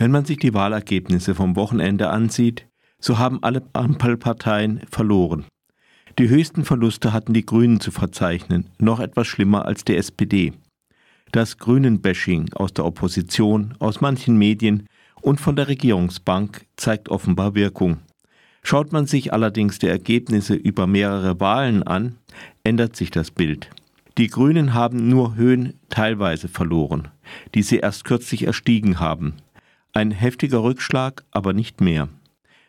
Wenn 0.00 0.12
man 0.12 0.24
sich 0.24 0.38
die 0.38 0.54
Wahlergebnisse 0.54 1.34
vom 1.34 1.56
Wochenende 1.56 2.08
ansieht, 2.08 2.66
so 3.00 3.18
haben 3.18 3.42
alle 3.42 3.68
Ampelparteien 3.74 4.80
verloren. 4.90 5.44
Die 6.18 6.30
höchsten 6.30 6.64
Verluste 6.64 7.12
hatten 7.12 7.34
die 7.34 7.44
Grünen 7.44 7.80
zu 7.80 7.90
verzeichnen, 7.90 8.70
noch 8.78 8.98
etwas 8.98 9.26
schlimmer 9.26 9.66
als 9.66 9.84
die 9.84 9.96
SPD. 9.96 10.54
Das 11.32 11.58
Grünen-Bashing 11.58 12.54
aus 12.54 12.72
der 12.72 12.86
Opposition, 12.86 13.74
aus 13.78 14.00
manchen 14.00 14.38
Medien 14.38 14.86
und 15.20 15.38
von 15.38 15.54
der 15.54 15.68
Regierungsbank 15.68 16.64
zeigt 16.76 17.10
offenbar 17.10 17.54
Wirkung. 17.54 17.98
Schaut 18.62 18.92
man 18.92 19.06
sich 19.06 19.34
allerdings 19.34 19.80
die 19.80 19.88
Ergebnisse 19.88 20.54
über 20.54 20.86
mehrere 20.86 21.40
Wahlen 21.40 21.82
an, 21.82 22.16
ändert 22.64 22.96
sich 22.96 23.10
das 23.10 23.30
Bild. 23.30 23.68
Die 24.16 24.28
Grünen 24.28 24.72
haben 24.72 25.10
nur 25.10 25.34
Höhen 25.34 25.74
teilweise 25.90 26.48
verloren, 26.48 27.08
die 27.54 27.62
sie 27.62 27.80
erst 27.80 28.04
kürzlich 28.04 28.46
erstiegen 28.46 28.98
haben. 28.98 29.34
Ein 29.92 30.12
heftiger 30.12 30.62
Rückschlag, 30.62 31.24
aber 31.32 31.52
nicht 31.52 31.80
mehr. 31.80 32.08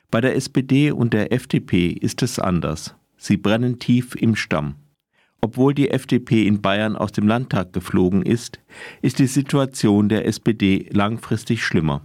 Bei 0.09 0.21
der 0.21 0.35
SPD 0.35 0.91
und 0.91 1.13
der 1.13 1.31
FDP 1.31 1.87
ist 1.89 2.23
es 2.23 2.39
anders. 2.39 2.95
Sie 3.15 3.37
brennen 3.37 3.77
tief 3.77 4.15
im 4.15 4.35
Stamm. 4.35 4.75
Obwohl 5.39 5.75
die 5.75 5.91
FDP 5.91 6.47
in 6.47 6.61
Bayern 6.61 6.95
aus 6.95 7.11
dem 7.11 7.27
Landtag 7.27 7.73
geflogen 7.73 8.23
ist, 8.23 8.59
ist 9.03 9.19
die 9.19 9.27
Situation 9.27 10.09
der 10.09 10.25
SPD 10.25 10.89
langfristig 10.91 11.63
schlimmer. 11.63 12.01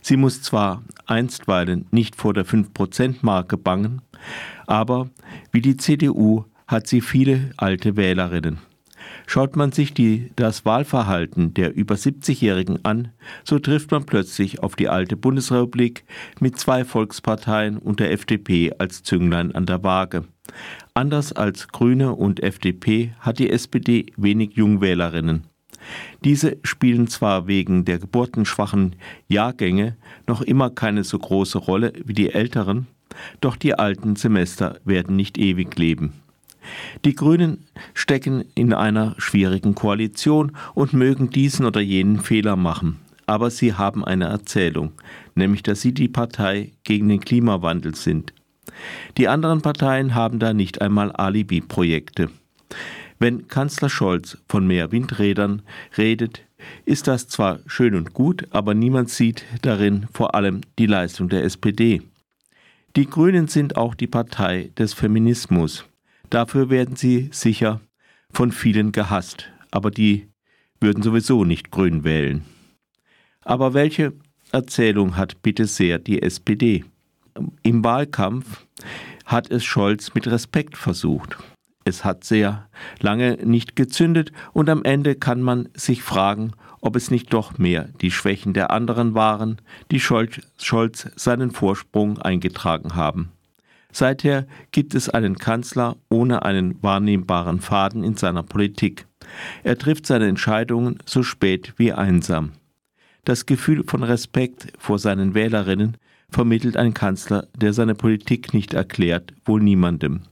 Sie 0.00 0.16
muss 0.16 0.42
zwar 0.42 0.84
einstweilen 1.06 1.86
nicht 1.90 2.14
vor 2.14 2.32
der 2.32 2.46
5%-Marke 2.46 3.56
bangen, 3.56 4.02
aber 4.66 5.10
wie 5.50 5.62
die 5.62 5.76
CDU 5.76 6.44
hat 6.68 6.86
sie 6.86 7.00
viele 7.00 7.50
alte 7.56 7.96
Wählerinnen. 7.96 8.58
Schaut 9.26 9.56
man 9.56 9.72
sich 9.72 9.94
die, 9.94 10.30
das 10.36 10.64
Wahlverhalten 10.64 11.54
der 11.54 11.74
über 11.74 11.94
70-Jährigen 11.94 12.84
an, 12.84 13.08
so 13.44 13.58
trifft 13.58 13.90
man 13.90 14.04
plötzlich 14.04 14.62
auf 14.62 14.76
die 14.76 14.88
alte 14.88 15.16
Bundesrepublik 15.16 16.04
mit 16.40 16.58
zwei 16.58 16.84
Volksparteien 16.84 17.78
und 17.78 18.00
der 18.00 18.12
FDP 18.12 18.72
als 18.78 19.02
Zünglein 19.02 19.54
an 19.54 19.66
der 19.66 19.82
Waage. 19.82 20.24
Anders 20.94 21.32
als 21.32 21.68
Grüne 21.68 22.12
und 22.14 22.42
FDP 22.42 23.12
hat 23.20 23.38
die 23.38 23.50
SPD 23.50 24.06
wenig 24.16 24.54
Jungwählerinnen. 24.54 25.44
Diese 26.24 26.58
spielen 26.62 27.08
zwar 27.08 27.46
wegen 27.46 27.84
der 27.84 27.98
geburtenschwachen 27.98 28.96
Jahrgänge 29.28 29.96
noch 30.26 30.42
immer 30.42 30.70
keine 30.70 31.04
so 31.04 31.18
große 31.18 31.58
Rolle 31.58 31.92
wie 32.04 32.14
die 32.14 32.32
älteren, 32.32 32.86
doch 33.40 33.56
die 33.56 33.74
alten 33.74 34.16
Semester 34.16 34.78
werden 34.84 35.16
nicht 35.16 35.38
ewig 35.38 35.76
leben. 35.78 36.12
Die 37.04 37.14
Grünen 37.14 37.66
stecken 37.94 38.44
in 38.54 38.72
einer 38.72 39.14
schwierigen 39.18 39.74
Koalition 39.74 40.52
und 40.74 40.92
mögen 40.92 41.30
diesen 41.30 41.66
oder 41.66 41.80
jenen 41.80 42.20
Fehler 42.20 42.56
machen. 42.56 42.98
Aber 43.26 43.50
sie 43.50 43.74
haben 43.74 44.04
eine 44.04 44.26
Erzählung, 44.26 44.92
nämlich 45.34 45.62
dass 45.62 45.80
sie 45.80 45.92
die 45.92 46.08
Partei 46.08 46.72
gegen 46.84 47.08
den 47.08 47.20
Klimawandel 47.20 47.94
sind. 47.94 48.32
Die 49.16 49.28
anderen 49.28 49.62
Parteien 49.62 50.14
haben 50.14 50.38
da 50.38 50.52
nicht 50.52 50.80
einmal 50.80 51.12
Alibi-Projekte. 51.12 52.30
Wenn 53.18 53.46
Kanzler 53.46 53.88
Scholz 53.88 54.38
von 54.48 54.66
mehr 54.66 54.90
Windrädern 54.90 55.62
redet, 55.96 56.42
ist 56.84 57.06
das 57.06 57.28
zwar 57.28 57.60
schön 57.66 57.94
und 57.94 58.14
gut, 58.14 58.46
aber 58.50 58.74
niemand 58.74 59.10
sieht 59.10 59.44
darin 59.62 60.06
vor 60.12 60.34
allem 60.34 60.62
die 60.78 60.86
Leistung 60.86 61.28
der 61.28 61.44
SPD. 61.44 62.02
Die 62.96 63.06
Grünen 63.06 63.48
sind 63.48 63.76
auch 63.76 63.94
die 63.94 64.06
Partei 64.06 64.70
des 64.76 64.92
Feminismus. 64.92 65.86
Dafür 66.32 66.70
werden 66.70 66.96
sie 66.96 67.28
sicher 67.30 67.82
von 68.32 68.52
vielen 68.52 68.90
gehasst, 68.90 69.50
aber 69.70 69.90
die 69.90 70.30
würden 70.80 71.02
sowieso 71.02 71.44
nicht 71.44 71.70
grün 71.70 72.04
wählen. 72.04 72.42
Aber 73.44 73.74
welche 73.74 74.14
Erzählung 74.50 75.18
hat 75.18 75.42
bitte 75.42 75.66
sehr 75.66 75.98
die 75.98 76.22
SPD? 76.22 76.86
Im 77.62 77.84
Wahlkampf 77.84 78.66
hat 79.26 79.50
es 79.50 79.62
Scholz 79.62 80.14
mit 80.14 80.26
Respekt 80.26 80.78
versucht. 80.78 81.36
Es 81.84 82.02
hat 82.02 82.24
sehr 82.24 82.66
lange 83.00 83.36
nicht 83.44 83.76
gezündet 83.76 84.32
und 84.54 84.70
am 84.70 84.84
Ende 84.84 85.16
kann 85.16 85.42
man 85.42 85.68
sich 85.74 86.02
fragen, 86.02 86.52
ob 86.80 86.96
es 86.96 87.10
nicht 87.10 87.30
doch 87.34 87.58
mehr 87.58 87.90
die 88.00 88.10
Schwächen 88.10 88.54
der 88.54 88.70
anderen 88.70 89.14
waren, 89.14 89.60
die 89.90 90.00
Scholz 90.00 91.10
seinen 91.14 91.50
Vorsprung 91.50 92.18
eingetragen 92.18 92.94
haben. 92.94 93.32
Seither 93.92 94.46
gibt 94.70 94.94
es 94.94 95.08
einen 95.08 95.36
Kanzler 95.36 95.96
ohne 96.08 96.44
einen 96.44 96.82
wahrnehmbaren 96.82 97.60
Faden 97.60 98.02
in 98.02 98.16
seiner 98.16 98.42
Politik. 98.42 99.06
Er 99.62 99.78
trifft 99.78 100.06
seine 100.06 100.26
Entscheidungen 100.26 100.98
so 101.04 101.22
spät 101.22 101.74
wie 101.76 101.92
einsam. 101.92 102.52
Das 103.24 103.46
Gefühl 103.46 103.84
von 103.86 104.02
Respekt 104.02 104.72
vor 104.78 104.98
seinen 104.98 105.34
Wählerinnen 105.34 105.96
vermittelt 106.30 106.76
ein 106.76 106.94
Kanzler, 106.94 107.46
der 107.54 107.72
seine 107.72 107.94
Politik 107.94 108.54
nicht 108.54 108.74
erklärt, 108.74 109.34
wohl 109.44 109.62
niemandem. 109.62 110.22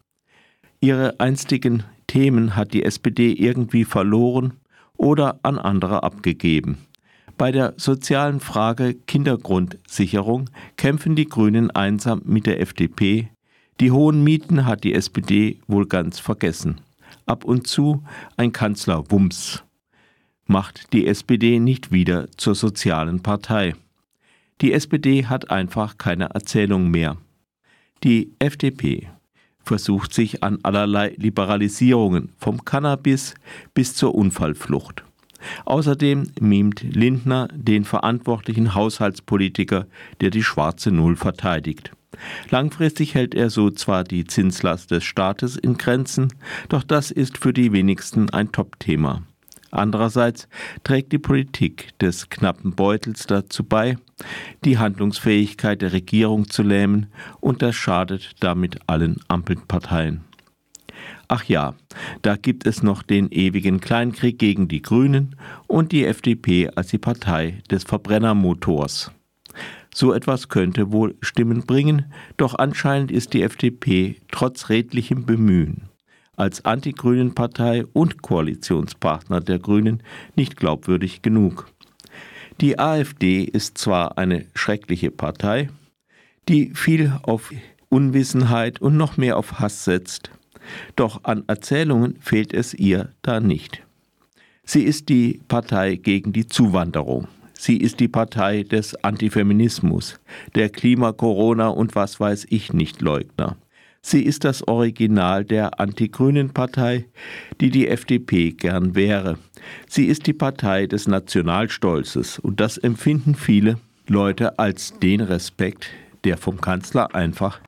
Ihre 0.80 1.20
einstigen 1.20 1.84
Themen 2.06 2.56
hat 2.56 2.72
die 2.72 2.84
SPD 2.84 3.32
irgendwie 3.32 3.84
verloren 3.84 4.54
oder 4.96 5.38
an 5.42 5.58
andere 5.58 6.02
abgegeben. 6.02 6.78
Bei 7.36 7.52
der 7.52 7.74
sozialen 7.76 8.40
Frage 8.40 8.94
Kindergrundsicherung 8.94 10.50
kämpfen 10.76 11.14
die 11.14 11.26
Grünen 11.26 11.70
einsam 11.70 12.22
mit 12.24 12.46
der 12.46 12.60
FDP. 12.60 13.28
Die 13.80 13.90
hohen 13.90 14.22
Mieten 14.22 14.66
hat 14.66 14.84
die 14.84 14.92
SPD 14.92 15.58
wohl 15.66 15.86
ganz 15.86 16.18
vergessen. 16.18 16.82
Ab 17.24 17.44
und 17.44 17.66
zu 17.66 18.04
ein 18.36 18.52
Kanzler 18.52 19.10
Wumms 19.10 19.64
macht 20.44 20.92
die 20.92 21.06
SPD 21.06 21.58
nicht 21.58 21.90
wieder 21.90 22.28
zur 22.36 22.54
sozialen 22.54 23.22
Partei. 23.22 23.74
Die 24.60 24.74
SPD 24.74 25.24
hat 25.24 25.50
einfach 25.50 25.96
keine 25.96 26.26
Erzählung 26.26 26.90
mehr. 26.90 27.16
Die 28.04 28.32
FDP 28.38 29.08
versucht 29.64 30.12
sich 30.12 30.42
an 30.42 30.58
allerlei 30.62 31.14
Liberalisierungen, 31.16 32.32
vom 32.36 32.66
Cannabis 32.66 33.34
bis 33.72 33.94
zur 33.94 34.14
Unfallflucht. 34.14 35.04
Außerdem 35.64 36.32
mimt 36.38 36.82
Lindner 36.82 37.48
den 37.54 37.84
verantwortlichen 37.84 38.74
Haushaltspolitiker, 38.74 39.86
der 40.20 40.28
die 40.28 40.42
schwarze 40.42 40.90
Null 40.90 41.16
verteidigt. 41.16 41.92
Langfristig 42.50 43.14
hält 43.14 43.34
er 43.34 43.50
so 43.50 43.70
zwar 43.70 44.04
die 44.04 44.24
Zinslast 44.24 44.90
des 44.90 45.04
Staates 45.04 45.56
in 45.56 45.76
Grenzen, 45.76 46.32
doch 46.68 46.82
das 46.82 47.10
ist 47.10 47.38
für 47.38 47.52
die 47.52 47.72
wenigsten 47.72 48.30
ein 48.30 48.52
Topthema. 48.52 49.22
Andererseits 49.70 50.48
trägt 50.82 51.12
die 51.12 51.18
Politik 51.18 51.96
des 52.00 52.28
knappen 52.28 52.74
Beutels 52.74 53.26
dazu 53.26 53.62
bei, 53.62 53.96
die 54.64 54.78
Handlungsfähigkeit 54.78 55.80
der 55.80 55.92
Regierung 55.92 56.48
zu 56.48 56.62
lähmen, 56.62 57.06
und 57.40 57.62
das 57.62 57.76
schadet 57.76 58.32
damit 58.40 58.78
allen 58.88 59.20
Ampelparteien. 59.28 60.24
Ach 61.28 61.44
ja, 61.44 61.74
da 62.22 62.36
gibt 62.36 62.66
es 62.66 62.82
noch 62.82 63.04
den 63.04 63.30
ewigen 63.30 63.80
Kleinkrieg 63.80 64.38
gegen 64.38 64.66
die 64.66 64.82
Grünen 64.82 65.36
und 65.68 65.92
die 65.92 66.04
FDP 66.04 66.68
als 66.74 66.88
die 66.88 66.98
Partei 66.98 67.62
des 67.70 67.84
Verbrennermotors. 67.84 69.12
So 70.00 70.14
etwas 70.14 70.48
könnte 70.48 70.92
wohl 70.92 71.14
Stimmen 71.20 71.66
bringen, 71.66 72.06
doch 72.38 72.54
anscheinend 72.54 73.12
ist 73.12 73.34
die 73.34 73.42
FDP 73.42 74.16
trotz 74.30 74.70
redlichem 74.70 75.26
Bemühen 75.26 75.90
als 76.36 76.64
anti-grünen 76.64 77.34
Partei 77.34 77.84
und 77.92 78.22
Koalitionspartner 78.22 79.42
der 79.42 79.58
Grünen 79.58 80.02
nicht 80.36 80.56
glaubwürdig 80.56 81.20
genug. 81.20 81.68
Die 82.62 82.78
AfD 82.78 83.42
ist 83.42 83.76
zwar 83.76 84.16
eine 84.16 84.46
schreckliche 84.54 85.10
Partei, 85.10 85.68
die 86.48 86.70
viel 86.74 87.12
auf 87.20 87.52
Unwissenheit 87.90 88.80
und 88.80 88.96
noch 88.96 89.18
mehr 89.18 89.36
auf 89.36 89.60
Hass 89.60 89.84
setzt, 89.84 90.30
doch 90.96 91.24
an 91.24 91.44
Erzählungen 91.46 92.16
fehlt 92.22 92.54
es 92.54 92.72
ihr 92.72 93.10
da 93.20 93.38
nicht. 93.38 93.82
Sie 94.64 94.82
ist 94.82 95.10
die 95.10 95.42
Partei 95.46 95.96
gegen 95.96 96.32
die 96.32 96.46
Zuwanderung. 96.46 97.28
Sie 97.62 97.76
ist 97.76 98.00
die 98.00 98.08
Partei 98.08 98.62
des 98.62 98.94
Antifeminismus, 99.04 100.18
der 100.54 100.70
Klima, 100.70 101.12
Corona 101.12 101.68
und 101.68 101.94
was 101.94 102.18
weiß 102.18 102.46
ich 102.48 102.72
nicht 102.72 103.02
Leugner. 103.02 103.58
Sie 104.00 104.22
ist 104.22 104.44
das 104.44 104.66
Original 104.66 105.44
der 105.44 105.78
Anti-Grünen 105.78 106.54
Partei, 106.54 107.04
die 107.60 107.68
die 107.68 107.86
FDP 107.86 108.52
gern 108.52 108.94
wäre. 108.94 109.36
Sie 109.86 110.06
ist 110.06 110.26
die 110.26 110.32
Partei 110.32 110.86
des 110.86 111.06
Nationalstolzes 111.06 112.38
und 112.38 112.60
das 112.60 112.78
empfinden 112.78 113.34
viele 113.34 113.78
Leute 114.08 114.58
als 114.58 114.98
den 114.98 115.20
Respekt, 115.20 115.90
der 116.24 116.38
vom 116.38 116.62
Kanzler 116.62 117.14
einfach 117.14 117.60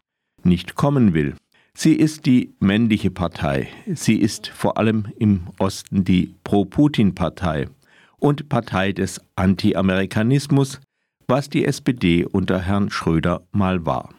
nicht 0.43 0.75
kommen 0.75 1.12
will. 1.12 1.35
Sie 1.75 1.93
ist 1.93 2.25
die 2.25 2.55
männliche 2.61 3.11
Partei. 3.11 3.69
Sie 3.93 4.17
ist 4.17 4.49
vor 4.49 4.79
allem 4.79 5.09
im 5.19 5.49
Osten 5.59 6.03
die 6.03 6.35
Pro-Putin-Partei 6.44 7.67
und 8.23 8.49
Partei 8.49 8.93
des 8.93 9.21
Anti-Amerikanismus, 9.35 10.81
was 11.27 11.51
die 11.51 11.65
SPD 11.65 12.25
unter 12.25 12.61
Herrn 12.61 12.89
Schröder 12.89 13.43
mal 13.51 13.85
war. 13.85 14.11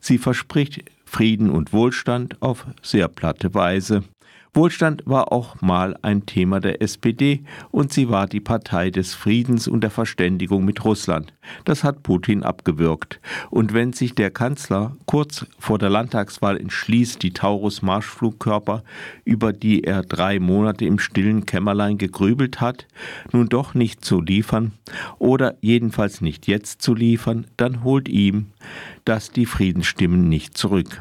Sie 0.00 0.18
verspricht 0.18 0.84
Frieden 1.06 1.50
und 1.50 1.72
Wohlstand 1.72 2.40
auf 2.42 2.66
sehr 2.82 3.08
platte 3.08 3.54
Weise, 3.54 4.04
Wohlstand 4.54 5.02
war 5.06 5.32
auch 5.32 5.62
mal 5.62 5.96
ein 6.02 6.26
Thema 6.26 6.60
der 6.60 6.82
SPD 6.82 7.42
und 7.70 7.90
sie 7.90 8.10
war 8.10 8.26
die 8.26 8.40
Partei 8.40 8.90
des 8.90 9.14
Friedens 9.14 9.66
und 9.66 9.80
der 9.80 9.88
Verständigung 9.88 10.62
mit 10.66 10.84
Russland. 10.84 11.32
Das 11.64 11.84
hat 11.84 12.02
Putin 12.02 12.42
abgewürgt. 12.42 13.18
Und 13.48 13.72
wenn 13.72 13.94
sich 13.94 14.14
der 14.14 14.30
Kanzler 14.30 14.94
kurz 15.06 15.46
vor 15.58 15.78
der 15.78 15.88
Landtagswahl 15.88 16.60
entschließt, 16.60 17.22
die 17.22 17.32
Taurus-Marschflugkörper, 17.32 18.84
über 19.24 19.54
die 19.54 19.84
er 19.84 20.02
drei 20.02 20.38
Monate 20.38 20.84
im 20.84 20.98
stillen 20.98 21.46
Kämmerlein 21.46 21.96
gegrübelt 21.96 22.60
hat, 22.60 22.86
nun 23.32 23.48
doch 23.48 23.72
nicht 23.72 24.04
zu 24.04 24.20
liefern 24.20 24.72
oder 25.18 25.54
jedenfalls 25.62 26.20
nicht 26.20 26.46
jetzt 26.46 26.82
zu 26.82 26.94
liefern, 26.94 27.46
dann 27.56 27.84
holt 27.84 28.06
ihm 28.06 28.48
das 29.06 29.30
die 29.30 29.46
Friedensstimmen 29.46 30.28
nicht 30.28 30.58
zurück. 30.58 31.00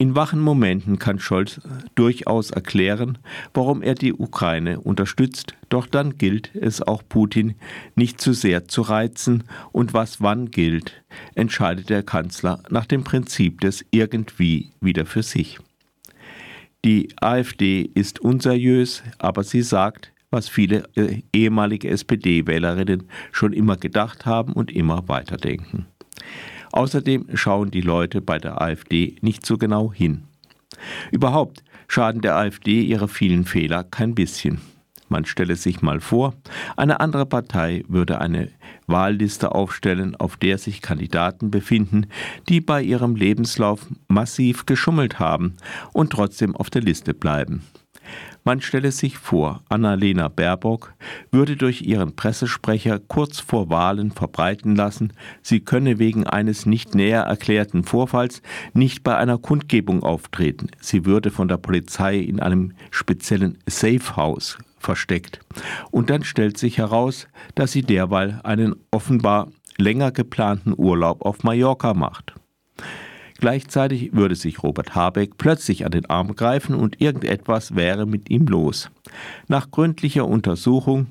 In 0.00 0.14
wachen 0.14 0.38
Momenten 0.38 1.00
kann 1.00 1.18
Scholz 1.18 1.60
durchaus 1.96 2.52
erklären, 2.52 3.18
warum 3.52 3.82
er 3.82 3.96
die 3.96 4.12
Ukraine 4.12 4.78
unterstützt, 4.78 5.54
doch 5.70 5.88
dann 5.88 6.16
gilt 6.16 6.54
es 6.54 6.80
auch 6.80 7.02
Putin 7.08 7.56
nicht 7.96 8.20
zu 8.20 8.32
sehr 8.32 8.68
zu 8.68 8.82
reizen 8.82 9.42
und 9.72 9.94
was 9.94 10.20
wann 10.20 10.52
gilt, 10.52 11.02
entscheidet 11.34 11.90
der 11.90 12.04
Kanzler 12.04 12.62
nach 12.70 12.86
dem 12.86 13.02
Prinzip 13.02 13.60
des 13.60 13.84
irgendwie 13.90 14.70
wieder 14.80 15.04
für 15.04 15.24
sich. 15.24 15.58
Die 16.84 17.08
AfD 17.20 17.82
ist 17.82 18.20
unseriös, 18.20 19.02
aber 19.18 19.42
sie 19.42 19.62
sagt, 19.62 20.12
was 20.30 20.48
viele 20.48 20.84
äh, 20.94 21.22
ehemalige 21.32 21.88
SPD-Wählerinnen 21.88 23.08
schon 23.32 23.52
immer 23.52 23.76
gedacht 23.76 24.26
haben 24.26 24.52
und 24.52 24.70
immer 24.70 25.08
weiterdenken. 25.08 25.86
Außerdem 26.72 27.26
schauen 27.34 27.70
die 27.70 27.80
Leute 27.80 28.20
bei 28.20 28.38
der 28.38 28.60
AfD 28.60 29.16
nicht 29.20 29.44
so 29.46 29.58
genau 29.58 29.92
hin. 29.92 30.24
Überhaupt 31.10 31.62
schaden 31.88 32.20
der 32.20 32.36
AfD 32.36 32.82
ihre 32.82 33.08
vielen 33.08 33.44
Fehler 33.44 33.84
kein 33.84 34.14
bisschen. 34.14 34.60
Man 35.08 35.24
stelle 35.24 35.56
sich 35.56 35.80
mal 35.80 36.00
vor, 36.00 36.34
eine 36.76 37.00
andere 37.00 37.24
Partei 37.24 37.82
würde 37.88 38.20
eine 38.20 38.50
Wahlliste 38.86 39.54
aufstellen, 39.54 40.14
auf 40.16 40.36
der 40.36 40.58
sich 40.58 40.82
Kandidaten 40.82 41.50
befinden, 41.50 42.06
die 42.48 42.60
bei 42.60 42.82
ihrem 42.82 43.16
Lebenslauf 43.16 43.86
massiv 44.08 44.66
geschummelt 44.66 45.18
haben 45.18 45.54
und 45.92 46.10
trotzdem 46.10 46.54
auf 46.54 46.68
der 46.68 46.82
Liste 46.82 47.14
bleiben. 47.14 47.62
Man 48.44 48.60
stelle 48.60 48.92
sich 48.92 49.18
vor, 49.18 49.62
Annalena 49.68 50.28
Baerbock 50.28 50.94
würde 51.30 51.56
durch 51.56 51.82
ihren 51.82 52.16
Pressesprecher 52.16 52.98
kurz 52.98 53.40
vor 53.40 53.68
Wahlen 53.68 54.10
verbreiten 54.10 54.74
lassen, 54.74 55.12
sie 55.42 55.60
könne 55.60 55.98
wegen 55.98 56.26
eines 56.26 56.66
nicht 56.66 56.94
näher 56.94 57.22
erklärten 57.22 57.84
Vorfalls 57.84 58.42
nicht 58.72 59.02
bei 59.02 59.16
einer 59.16 59.38
Kundgebung 59.38 60.02
auftreten. 60.02 60.68
Sie 60.80 61.04
würde 61.04 61.30
von 61.30 61.48
der 61.48 61.58
Polizei 61.58 62.16
in 62.18 62.40
einem 62.40 62.72
speziellen 62.90 63.58
Safe 63.66 64.16
House 64.16 64.58
versteckt. 64.78 65.40
Und 65.90 66.10
dann 66.10 66.24
stellt 66.24 66.56
sich 66.56 66.78
heraus, 66.78 67.26
dass 67.54 67.72
sie 67.72 67.82
derweil 67.82 68.40
einen 68.44 68.76
offenbar 68.90 69.48
länger 69.76 70.12
geplanten 70.12 70.74
Urlaub 70.76 71.22
auf 71.22 71.42
Mallorca 71.42 71.94
macht. 71.94 72.34
Gleichzeitig 73.38 74.12
würde 74.12 74.34
sich 74.34 74.62
Robert 74.62 74.94
Habeck 74.96 75.38
plötzlich 75.38 75.84
an 75.84 75.92
den 75.92 76.06
Arm 76.06 76.34
greifen 76.34 76.74
und 76.74 77.00
irgendetwas 77.00 77.76
wäre 77.76 78.04
mit 78.04 78.30
ihm 78.30 78.46
los. 78.46 78.90
Nach 79.46 79.70
gründlicher 79.70 80.26
Untersuchung 80.26 81.06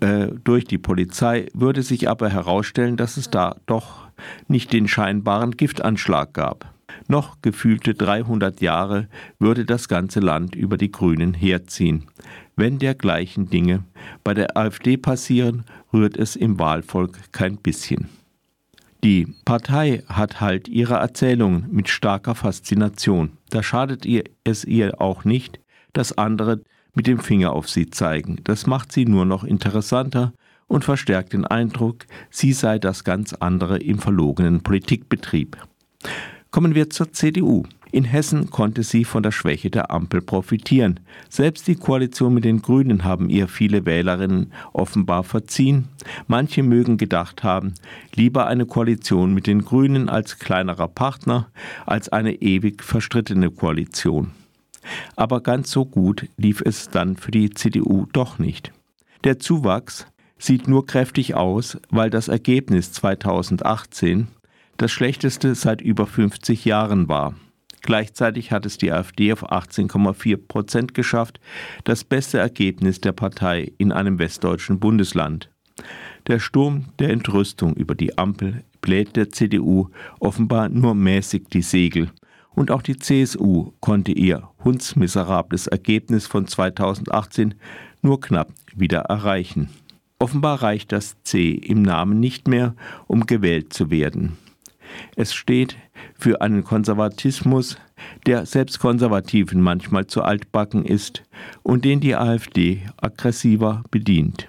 äh, 0.00 0.28
durch 0.42 0.64
die 0.64 0.78
Polizei 0.78 1.46
würde 1.54 1.82
sich 1.82 2.08
aber 2.08 2.28
herausstellen, 2.28 2.96
dass 2.96 3.16
es 3.16 3.30
da 3.30 3.56
doch 3.66 4.08
nicht 4.48 4.72
den 4.72 4.88
scheinbaren 4.88 5.52
Giftanschlag 5.52 6.34
gab. 6.34 6.74
Noch 7.06 7.40
gefühlte 7.40 7.94
300 7.94 8.60
Jahre 8.60 9.06
würde 9.38 9.64
das 9.64 9.88
ganze 9.88 10.18
Land 10.18 10.56
über 10.56 10.76
die 10.76 10.90
Grünen 10.90 11.34
herziehen. 11.34 12.06
Wenn 12.56 12.80
dergleichen 12.80 13.48
Dinge 13.48 13.84
bei 14.24 14.34
der 14.34 14.56
AfD 14.56 14.96
passieren, 14.96 15.64
rührt 15.92 16.16
es 16.16 16.34
im 16.34 16.58
Wahlvolk 16.58 17.16
kein 17.30 17.56
bisschen. 17.56 18.08
Die 19.04 19.32
Partei 19.44 20.02
hat 20.08 20.40
halt 20.40 20.66
ihre 20.68 20.94
Erzählungen 20.94 21.66
mit 21.70 21.88
starker 21.88 22.34
Faszination. 22.34 23.38
Da 23.50 23.62
schadet 23.62 24.04
ihr 24.04 24.24
es 24.42 24.64
ihr 24.64 25.00
auch 25.00 25.24
nicht, 25.24 25.60
dass 25.92 26.18
andere 26.18 26.62
mit 26.94 27.06
dem 27.06 27.20
Finger 27.20 27.52
auf 27.52 27.68
sie 27.68 27.90
zeigen. 27.90 28.40
Das 28.42 28.66
macht 28.66 28.90
sie 28.90 29.04
nur 29.04 29.24
noch 29.24 29.44
interessanter 29.44 30.32
und 30.66 30.84
verstärkt 30.84 31.32
den 31.32 31.44
Eindruck, 31.44 32.06
sie 32.30 32.52
sei 32.52 32.78
das 32.78 33.04
ganz 33.04 33.32
andere 33.34 33.78
im 33.78 34.00
verlogenen 34.00 34.62
Politikbetrieb. 34.62 35.56
Kommen 36.50 36.74
wir 36.74 36.90
zur 36.90 37.12
CDU. 37.12 37.64
In 37.90 38.04
Hessen 38.04 38.50
konnte 38.50 38.82
sie 38.82 39.04
von 39.04 39.22
der 39.22 39.30
Schwäche 39.30 39.70
der 39.70 39.90
Ampel 39.90 40.20
profitieren. 40.20 41.00
Selbst 41.28 41.66
die 41.68 41.74
Koalition 41.74 42.34
mit 42.34 42.44
den 42.44 42.60
Grünen 42.60 43.04
haben 43.04 43.30
ihr 43.30 43.48
viele 43.48 43.86
Wählerinnen 43.86 44.52
offenbar 44.72 45.24
verziehen. 45.24 45.88
Manche 46.26 46.62
mögen 46.62 46.98
gedacht 46.98 47.42
haben, 47.44 47.74
lieber 48.14 48.46
eine 48.46 48.66
Koalition 48.66 49.32
mit 49.32 49.46
den 49.46 49.64
Grünen 49.64 50.08
als 50.08 50.38
kleinerer 50.38 50.88
Partner 50.88 51.48
als 51.86 52.10
eine 52.10 52.34
ewig 52.34 52.82
verstrittene 52.82 53.50
Koalition. 53.50 54.32
Aber 55.16 55.40
ganz 55.40 55.70
so 55.70 55.84
gut 55.84 56.28
lief 56.36 56.60
es 56.60 56.90
dann 56.90 57.16
für 57.16 57.30
die 57.30 57.50
CDU 57.50 58.06
doch 58.12 58.38
nicht. 58.38 58.72
Der 59.24 59.38
Zuwachs 59.38 60.06
sieht 60.38 60.68
nur 60.68 60.86
kräftig 60.86 61.34
aus, 61.34 61.78
weil 61.90 62.10
das 62.10 62.28
Ergebnis 62.28 62.92
2018 62.92 64.28
das 64.76 64.92
schlechteste 64.92 65.54
seit 65.54 65.80
über 65.80 66.06
50 66.06 66.64
Jahren 66.64 67.08
war. 67.08 67.34
Gleichzeitig 67.82 68.52
hat 68.52 68.66
es 68.66 68.78
die 68.78 68.92
AfD 68.92 69.32
auf 69.32 69.50
18,4 69.50 70.36
Prozent 70.36 70.94
geschafft, 70.94 71.40
das 71.84 72.04
beste 72.04 72.38
Ergebnis 72.38 73.00
der 73.00 73.12
Partei 73.12 73.72
in 73.78 73.92
einem 73.92 74.18
westdeutschen 74.18 74.78
Bundesland. 74.78 75.50
Der 76.26 76.38
Sturm 76.38 76.86
der 76.98 77.10
Entrüstung 77.10 77.74
über 77.74 77.94
die 77.94 78.18
Ampel 78.18 78.64
bläht 78.80 79.16
der 79.16 79.30
CDU 79.30 79.88
offenbar 80.20 80.68
nur 80.68 80.94
mäßig 80.94 81.48
die 81.52 81.62
Segel. 81.62 82.10
Und 82.50 82.70
auch 82.70 82.82
die 82.82 82.96
CSU 82.96 83.72
konnte 83.80 84.12
ihr 84.12 84.48
hundsmiserables 84.64 85.68
Ergebnis 85.68 86.26
von 86.26 86.46
2018 86.46 87.54
nur 88.02 88.20
knapp 88.20 88.52
wieder 88.74 89.00
erreichen. 89.02 89.70
Offenbar 90.18 90.62
reicht 90.62 90.90
das 90.90 91.16
C 91.22 91.52
im 91.52 91.82
Namen 91.82 92.18
nicht 92.18 92.48
mehr, 92.48 92.74
um 93.06 93.26
gewählt 93.26 93.72
zu 93.72 93.90
werden. 93.90 94.36
Es 95.14 95.32
steht 95.32 95.76
für 96.18 96.40
einen 96.40 96.64
Konservatismus, 96.64 97.76
der 98.26 98.46
selbst 98.46 98.78
Konservativen 98.78 99.60
manchmal 99.60 100.06
zu 100.06 100.22
altbacken 100.22 100.84
ist 100.84 101.22
und 101.62 101.84
den 101.84 102.00
die 102.00 102.14
AfD 102.14 102.82
aggressiver 102.96 103.82
bedient. 103.90 104.48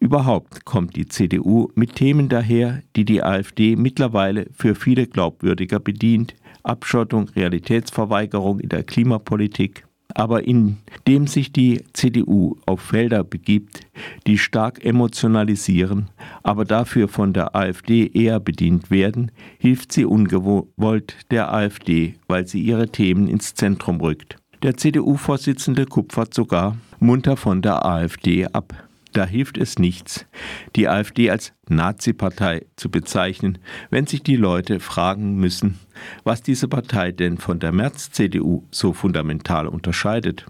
Überhaupt 0.00 0.64
kommt 0.64 0.96
die 0.96 1.08
CDU 1.08 1.68
mit 1.74 1.94
Themen 1.94 2.28
daher, 2.28 2.82
die 2.94 3.04
die 3.04 3.22
AfD 3.22 3.74
mittlerweile 3.74 4.48
für 4.52 4.74
viele 4.74 5.06
glaubwürdiger 5.06 5.80
bedient, 5.80 6.34
Abschottung, 6.62 7.28
Realitätsverweigerung 7.30 8.60
in 8.60 8.68
der 8.68 8.82
Klimapolitik, 8.82 9.86
aber 10.14 10.44
indem 10.44 11.26
sich 11.26 11.52
die 11.52 11.82
CDU 11.92 12.56
auf 12.66 12.80
Felder 12.80 13.24
begibt, 13.24 13.80
die 14.26 14.38
stark 14.38 14.84
emotionalisieren, 14.84 16.08
aber 16.42 16.64
dafür 16.64 17.08
von 17.08 17.32
der 17.32 17.54
AfD 17.54 18.06
eher 18.06 18.40
bedient 18.40 18.90
werden, 18.90 19.30
hilft 19.58 19.92
sie 19.92 20.04
ungewollt 20.04 21.16
der 21.30 21.52
AfD, 21.52 22.14
weil 22.28 22.46
sie 22.46 22.60
ihre 22.62 22.88
Themen 22.88 23.28
ins 23.28 23.54
Zentrum 23.54 24.00
rückt. 24.00 24.36
Der 24.62 24.76
CDU-Vorsitzende 24.76 25.84
kupfert 25.84 26.32
sogar 26.32 26.76
munter 26.98 27.36
von 27.36 27.60
der 27.60 27.84
AfD 27.84 28.46
ab. 28.46 28.72
Da 29.14 29.24
hilft 29.24 29.58
es 29.58 29.78
nichts, 29.78 30.26
die 30.74 30.88
AfD 30.88 31.30
als 31.30 31.52
Nazi-Partei 31.68 32.66
zu 32.74 32.90
bezeichnen, 32.90 33.58
wenn 33.88 34.08
sich 34.08 34.24
die 34.24 34.34
Leute 34.34 34.80
fragen 34.80 35.36
müssen, 35.36 35.78
was 36.24 36.42
diese 36.42 36.66
Partei 36.66 37.12
denn 37.12 37.38
von 37.38 37.60
der 37.60 37.70
März-CDU 37.70 38.64
so 38.72 38.92
fundamental 38.92 39.68
unterscheidet. 39.68 40.46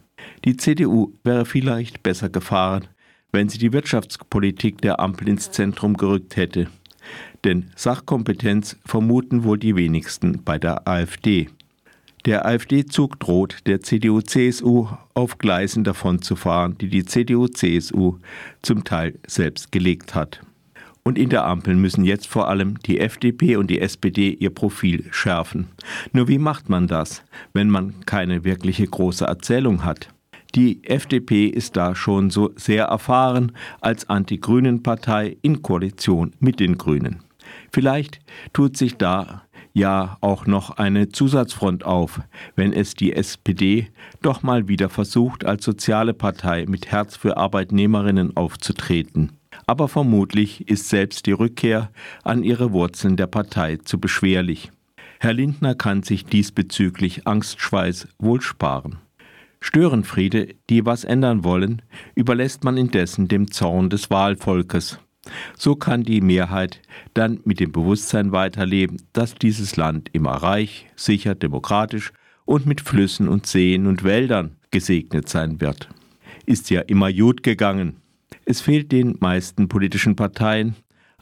Die 0.46 0.56
CDU 0.56 1.12
wäre 1.24 1.44
vielleicht 1.44 2.02
besser 2.02 2.30
gefahren, 2.30 2.88
wenn 3.32 3.50
sie 3.50 3.58
die 3.58 3.74
Wirtschaftspolitik 3.74 4.80
der 4.80 4.98
Ampel 4.98 5.28
ins 5.28 5.50
Zentrum 5.50 5.98
gerückt 5.98 6.36
hätte. 6.36 6.68
Denn 7.44 7.70
Sachkompetenz 7.76 8.78
vermuten 8.86 9.44
wohl 9.44 9.58
die 9.58 9.76
wenigsten 9.76 10.42
bei 10.42 10.58
der 10.58 10.88
AfD. 10.88 11.50
Der 12.24 12.46
AfD-Zug 12.46 13.20
droht 13.20 13.58
der 13.66 13.82
CDU-CSU 13.82 14.88
auf 15.12 15.36
Gleisen 15.36 15.84
davonzufahren, 15.84 16.78
die 16.78 16.88
die 16.88 17.04
CDU-CSU 17.04 18.16
zum 18.62 18.84
Teil 18.84 19.18
selbst 19.26 19.70
gelegt 19.72 20.14
hat. 20.14 20.40
Und 21.02 21.18
in 21.18 21.28
der 21.28 21.44
Ampel 21.44 21.74
müssen 21.74 22.02
jetzt 22.02 22.26
vor 22.26 22.48
allem 22.48 22.78
die 22.78 22.98
FDP 22.98 23.56
und 23.56 23.68
die 23.68 23.78
SPD 23.78 24.30
ihr 24.30 24.48
Profil 24.48 25.04
schärfen. 25.10 25.68
Nur 26.12 26.26
wie 26.28 26.38
macht 26.38 26.70
man 26.70 26.86
das, 26.86 27.22
wenn 27.52 27.68
man 27.68 28.06
keine 28.06 28.42
wirkliche 28.42 28.86
große 28.86 29.26
Erzählung 29.26 29.84
hat? 29.84 30.08
Die 30.54 30.82
FDP 30.82 31.48
ist 31.48 31.76
da 31.76 31.94
schon 31.94 32.30
so 32.30 32.52
sehr 32.56 32.86
erfahren 32.86 33.52
als 33.82 34.08
Anti-Grünen-Partei 34.08 35.36
in 35.42 35.60
Koalition 35.60 36.32
mit 36.40 36.58
den 36.58 36.78
Grünen. 36.78 37.22
Vielleicht 37.70 38.20
tut 38.54 38.78
sich 38.78 38.96
da 38.96 39.42
ja 39.74 40.16
auch 40.20 40.46
noch 40.46 40.70
eine 40.70 41.10
Zusatzfront 41.10 41.84
auf, 41.84 42.20
wenn 42.56 42.72
es 42.72 42.94
die 42.94 43.12
SPD 43.12 43.88
doch 44.22 44.42
mal 44.42 44.68
wieder 44.68 44.88
versucht, 44.88 45.44
als 45.44 45.64
soziale 45.64 46.14
Partei 46.14 46.64
mit 46.66 46.90
Herz 46.90 47.16
für 47.16 47.36
Arbeitnehmerinnen 47.36 48.36
aufzutreten. 48.36 49.32
Aber 49.66 49.88
vermutlich 49.88 50.68
ist 50.68 50.88
selbst 50.88 51.26
die 51.26 51.32
Rückkehr 51.32 51.90
an 52.22 52.42
ihre 52.42 52.72
Wurzeln 52.72 53.16
der 53.16 53.26
Partei 53.26 53.76
zu 53.76 53.98
beschwerlich. 53.98 54.70
Herr 55.18 55.32
Lindner 55.32 55.74
kann 55.74 56.02
sich 56.02 56.24
diesbezüglich 56.24 57.26
Angstschweiß 57.26 58.08
wohl 58.18 58.40
sparen. 58.40 58.98
Störenfriede, 59.60 60.54
die 60.68 60.84
was 60.84 61.04
ändern 61.04 61.42
wollen, 61.42 61.82
überlässt 62.14 62.64
man 62.64 62.76
indessen 62.76 63.28
dem 63.28 63.50
Zorn 63.50 63.88
des 63.88 64.10
Wahlvolkes. 64.10 64.98
So 65.56 65.76
kann 65.76 66.02
die 66.02 66.20
Mehrheit 66.20 66.80
dann 67.14 67.40
mit 67.44 67.60
dem 67.60 67.72
Bewusstsein 67.72 68.32
weiterleben, 68.32 68.98
dass 69.12 69.34
dieses 69.34 69.76
Land 69.76 70.10
immer 70.12 70.32
reich, 70.32 70.86
sicher, 70.96 71.34
demokratisch 71.34 72.12
und 72.44 72.66
mit 72.66 72.80
Flüssen 72.80 73.28
und 73.28 73.46
Seen 73.46 73.86
und 73.86 74.04
Wäldern 74.04 74.56
gesegnet 74.70 75.28
sein 75.28 75.60
wird. 75.60 75.88
Ist 76.46 76.70
ja 76.70 76.80
immer 76.82 77.12
gut 77.12 77.42
gegangen. 77.42 77.96
Es 78.44 78.60
fehlt 78.60 78.92
den 78.92 79.16
meisten 79.20 79.68
politischen 79.68 80.16
Parteien 80.16 80.74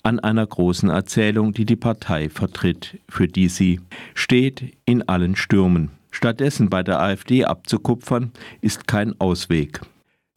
an 0.02 0.18
einer 0.18 0.46
großen 0.46 0.90
Erzählung, 0.90 1.52
die 1.52 1.64
die 1.64 1.76
Partei 1.76 2.28
vertritt, 2.28 2.98
für 3.08 3.28
die 3.28 3.48
sie 3.48 3.80
steht 4.14 4.76
in 4.84 5.08
allen 5.08 5.36
Stürmen. 5.36 5.90
Stattdessen 6.10 6.68
bei 6.68 6.82
der 6.82 7.00
AfD 7.00 7.44
abzukupfern, 7.44 8.32
ist 8.60 8.86
kein 8.86 9.18
Ausweg. 9.20 9.80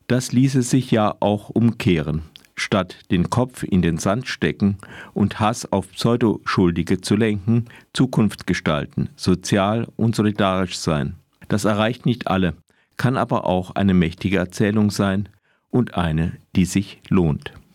Das 0.07 0.31
ließe 0.31 0.61
sich 0.61 0.91
ja 0.91 1.15
auch 1.19 1.49
umkehren. 1.49 2.21
Statt 2.55 2.97
den 3.11 3.29
Kopf 3.29 3.63
in 3.63 3.81
den 3.81 3.97
Sand 3.97 4.27
stecken 4.27 4.77
und 5.13 5.39
Hass 5.39 5.71
auf 5.71 5.91
Pseudoschuldige 5.91 7.01
zu 7.01 7.15
lenken, 7.15 7.65
Zukunft 7.93 8.47
gestalten, 8.47 9.09
sozial 9.15 9.87
und 9.97 10.15
solidarisch 10.15 10.77
sein. 10.77 11.15
Das 11.47 11.65
erreicht 11.65 12.05
nicht 12.05 12.27
alle, 12.27 12.55
kann 12.97 13.17
aber 13.17 13.45
auch 13.45 13.71
eine 13.71 13.93
mächtige 13.93 14.37
Erzählung 14.37 14.89
sein 14.89 15.29
und 15.69 15.95
eine, 15.95 16.33
die 16.55 16.65
sich 16.65 17.01
lohnt. 17.09 17.51